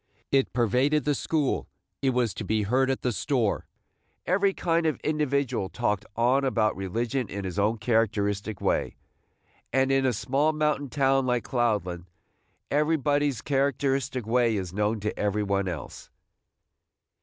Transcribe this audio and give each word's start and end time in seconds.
It 0.31 0.51
pervaded 0.51 1.05
the 1.05 1.13
school; 1.13 1.67
it 2.01 2.09
was 2.09 2.33
to 2.33 2.43
be 2.43 2.63
heard 2.63 2.89
at 2.89 3.03
the 3.03 3.11
store. 3.11 3.67
Every 4.25 4.51
kind 4.51 4.87
of 4.87 4.99
individual 5.01 5.69
talked 5.69 6.07
on 6.15 6.37
and 6.37 6.47
about 6.47 6.75
religion 6.75 7.29
in 7.29 7.43
his 7.45 7.59
own 7.59 7.77
characteristic 7.77 8.59
way, 8.59 8.95
and 9.71 9.91
in 9.91 10.07
a 10.07 10.11
small 10.13 10.53
mountain 10.53 10.89
town 10.89 11.27
like 11.27 11.43
Cloudland 11.43 12.05
everybody's 12.71 13.41
characteristic 13.43 14.25
way 14.25 14.55
is 14.57 14.73
known 14.73 14.99
to 15.01 15.15
every 15.19 15.43
one 15.43 15.67
else. 15.67 16.09